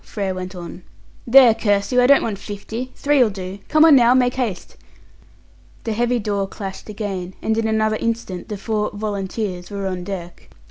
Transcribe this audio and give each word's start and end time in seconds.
Frere 0.03 0.33
went 0.33 0.55
on. 0.55 0.81
"There, 1.27 1.53
curse 1.53 1.91
you, 1.91 2.01
I 2.01 2.07
don't 2.07 2.23
want 2.23 2.39
fifty! 2.39 2.91
Three'll 2.95 3.29
do. 3.29 3.59
Come 3.69 3.85
on 3.85 3.95
now, 3.95 4.15
make 4.15 4.33
haste!" 4.33 4.75
The 5.83 5.93
heavy 5.93 6.17
door 6.17 6.47
clashed 6.47 6.89
again, 6.89 7.35
and 7.39 7.55
in 7.55 7.67
another 7.67 7.97
instant 7.97 8.49
the 8.49 8.57
four 8.57 8.89
"volunteers" 8.95 9.69
were 9.69 9.85
on 9.85 10.03
deck. 10.03 10.49